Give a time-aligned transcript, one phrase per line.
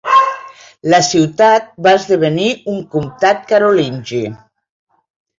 [0.91, 4.23] La ciutat va esdevenir un comtat carolingi.